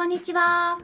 [0.00, 0.80] こんにちは。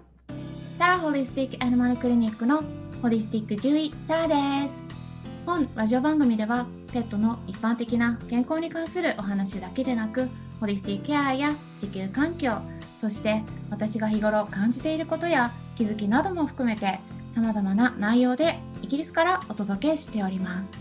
[0.79, 2.63] サラホリスティックアニマルクリニックの
[3.01, 4.35] ホリスティック獣医サラで
[4.69, 4.85] す。
[5.47, 10.29] 本ラジオ番組ではペットの一般的な健康に関するお話だけでなく、
[10.61, 12.61] ホリスティックケアや地球環境、
[13.01, 17.01] そして私が日頃感じていることや気づきなども含めて
[17.33, 20.75] 様々な内容でイギリスからお届けしております。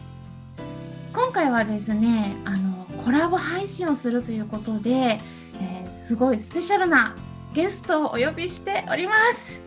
[1.14, 5.22] 今回はですね、あのコラボ配信をするということで、
[5.62, 7.16] えー、すごいスペシャルな
[7.56, 9.61] ゲストをお呼びしております。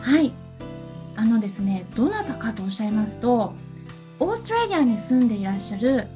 [0.00, 0.32] はい。
[1.16, 3.54] あのですね、どなたかとおっしゃいますと、
[4.20, 6.06] オーストラリアに住んでいらっしゃる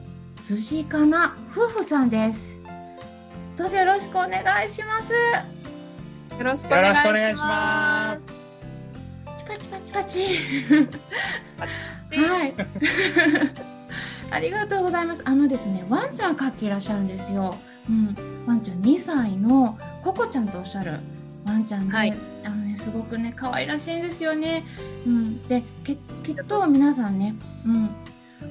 [0.46, 2.56] 寿司かな夫婦さんです。
[3.56, 4.30] どうぞよろしくお願
[4.64, 5.12] いします。
[6.38, 8.24] よろしくお願いします。
[9.38, 10.20] チパチパチパチ。
[12.16, 12.54] はい。
[14.30, 15.22] ありがとうございます。
[15.24, 17.56] あのですね、ワンちゃん飼っていらっしゃるんですよ。
[17.90, 18.14] うん、
[18.46, 21.00] ワンちゃん2歳のココちゃんとおっしゃる。
[21.44, 24.64] ワンちゃんで、はい、あのね、すごくね可愛らしいんですよね。
[25.04, 25.92] うん、でき
[26.32, 27.90] っと皆さんね、うん、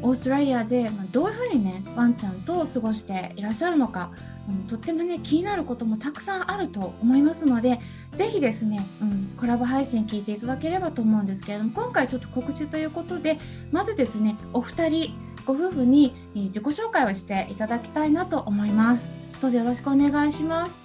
[0.02, 4.12] オーストラリアで、まあ、どういうふうにねワンちゃんと過ごしていらっしゃるのか、
[4.50, 7.80] うん、とってもね気になることもたくさんあると思いますので
[8.18, 13.40] ぜひですね、うん、コラボ配信聞いていただければと思うんですけれども今回ちょっと告知ということで
[13.72, 15.14] まずですねお二人
[15.46, 19.10] ご夫婦に自己紹介をしていただきたいなと思います。
[19.42, 20.85] どうぞよろしくお願いします。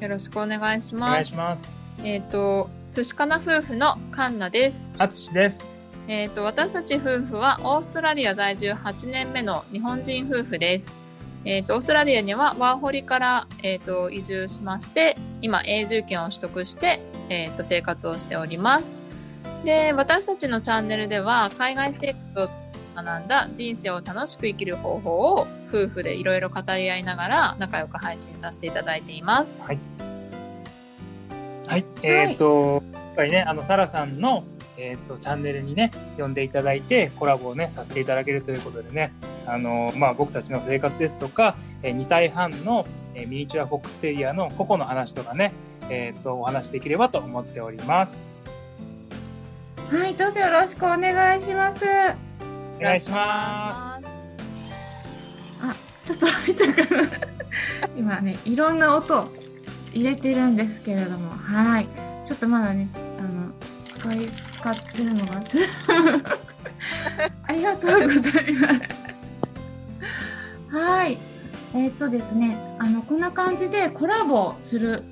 [0.00, 1.10] よろしくお願いします。
[1.10, 1.68] お願いします。
[2.02, 4.88] えっ、ー、と、寿司かな夫婦のカンナです。
[4.96, 5.62] あつしです。
[6.08, 10.86] えっ、ー、と、私たち夫婦はオーストラリア在住8年目の日本人夫婦です。
[11.44, 18.98] えっ、ー、と、オーストラリアにはワーホリから、えっ、と、移住しまして、今、永住権を取得して、えっ、と、生活をしております。
[19.66, 22.69] で、私たちのチャンネルでは、海外生活を
[23.02, 29.60] 学んだ人生を楽しく生きる方法を夫婦でいろいろ語り合いながら仲良く配信させていただいています。
[29.60, 29.78] はい。
[31.66, 34.44] はい、えっ、ー、と、やっぱりね、あのサラさんの
[34.82, 39.12] えーと、チャンネルにね呼んでいただいてコラボをねさせていただけるということでね
[39.46, 45.52] あの、まあ、僕たちの生活ですとか、え2歳半の、えミニチュアフォックステリアの個々の話とかね、
[45.90, 48.16] えーとお話できればと思っております。
[49.90, 52.29] はいどうぞよろしくお願いします。
[52.80, 54.06] お願いします。
[55.60, 55.74] あ、
[56.06, 57.08] ちょっと入ったかな。
[57.94, 59.28] 今ね、いろんな音
[59.92, 61.88] 入れてるんですけれども、はい。
[62.26, 62.88] ちょっとまだね、
[63.18, 63.52] あの
[63.98, 65.42] 使い使ってるのが
[67.46, 68.68] ありがとうございま
[70.70, 70.74] す。
[70.74, 71.18] はい。
[71.74, 75.04] えー、っとですね、あのこんな感じでコラボする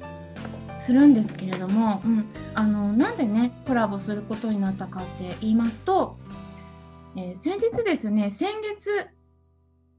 [0.78, 2.24] するんですけれども、うん、
[2.54, 6.16] あのなんでねコラボすることになったかって言いますと、
[7.18, 9.08] えー、先日ですね、先月、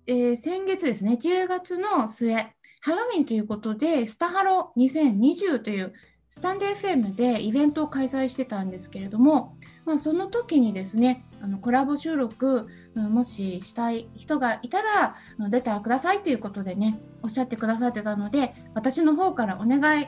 [0.08, 2.34] えー、先月ですね、10月の末、
[2.80, 5.94] ハロウィンということで、スタハロ2020という
[6.30, 15.18] スタンデー FM でイベントを開催してたんですけれども、まあ、その時にですね、あのコラボ収録、もししたい人がいたら、
[15.50, 20.08] レターくださいということでね、おっしゃってくださってたので、私の方からお願い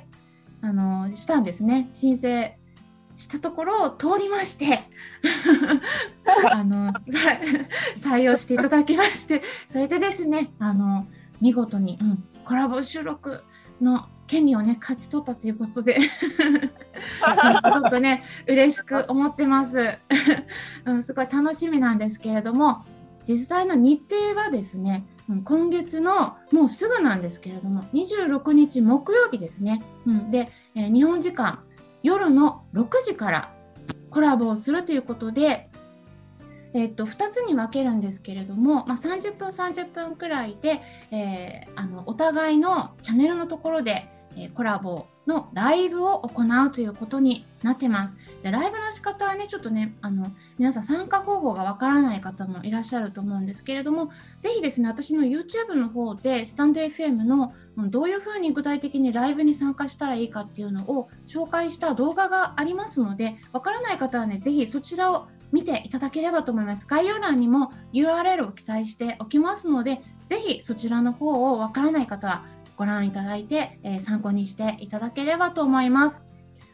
[0.61, 1.89] あのしたんですね。
[1.91, 2.55] 申請
[3.21, 4.65] したところ通りまして
[6.51, 6.91] あの
[7.95, 11.05] 採用していただきましてそれでですねあの
[11.39, 13.43] 見事に、うん、コラボ収録
[13.79, 16.09] の権利をね勝ち取ったということで す
[17.83, 19.97] ごくね嬉しく思ってます、
[20.85, 22.83] うん、すごい楽しみなんですけれども
[23.27, 25.05] 実際の日程はですね
[25.43, 31.59] 今月のもうすぐなんですけれども26日木曜日ですね、うん、で、えー、日本時間
[32.03, 33.53] 夜の6時から
[34.09, 35.69] コラボをするということで、
[36.73, 40.81] えっと、2つに分けるんですけれども、まあ、30分30分くらいで、
[41.11, 48.15] えー、あのお互いのチャンネルのところで、えー、コラボのライブを行うということになってます。
[48.43, 54.09] でライブの仕方はね、ちょっとね、あの皆さん参加方法がわからない方もいらっしゃると思うんですけれども、
[54.39, 66.87] ぜひですね、私の YouTube の方で、スタンド FM のどういうふうに具体的にライブに参加したらいいかっていうのを紹介した動画がありますので、わからない方はね、ぜひそちらを見ていただければと思います。
[66.87, 72.45] 概要欄にも URL を記載しておきますので、ぜひそちらの方をわからない方は
[72.81, 76.21] ご覧いただいて、え、参考にしていただければと思います。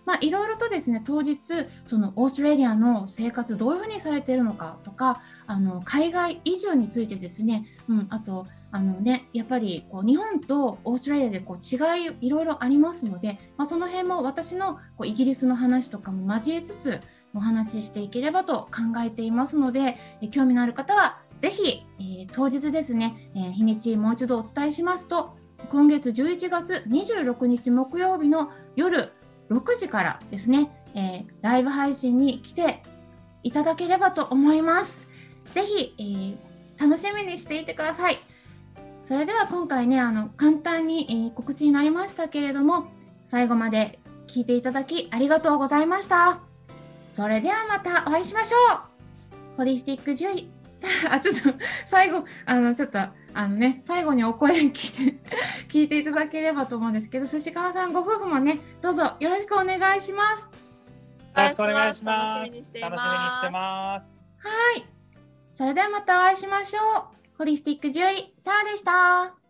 [0.05, 17.01] まあ、いろいろとですね当日そのオーストラリアの生活どういうふうにされているのかとかあの海外移住についてですね、うん、あとあのね、やっぱりこう日本とオーストラリアでこう違いいろいろありますので、まあ、その辺も私のこうイギリスの話とかも交えつつ
[17.33, 25.35] お話ししていければと考えていますので、え興味のある方はぜひ、えー、当日ですね、えー、日にちもう一度お伝えしますと
[25.69, 29.11] 今月11月26日木曜日の夜
[29.49, 32.83] 6時からですね、えー、ライブ配信に来て
[33.43, 35.01] いただければと思います。
[35.53, 36.37] ぜひ、えー、
[36.79, 38.17] 楽しみにしていてください。
[39.03, 42.87] それでは今回ね、あの簡単に、えー、告知になりましたけれども、
[43.25, 46.39] 最後まで聞いていただきありがとうございました。
[47.09, 49.57] それではまたお会いしましょう。
[49.57, 51.41] ホリスティック獣医、さあ、ちょっと
[51.85, 55.19] 最後、あの、ちょっと、あのね、最後にお声聞いて
[55.69, 60.43] 聞いていただければと思うんですけど、寿司川さんご夫婦もね、どうぞよろしくお願いします。
[60.43, 60.49] よ
[61.35, 62.35] ろしくお願いします。
[62.35, 64.05] 楽しみにしてます。
[64.37, 64.85] はい。
[65.51, 67.37] それではまたお会いしましょう。
[67.37, 69.46] ホリスティック獣医、サラでした。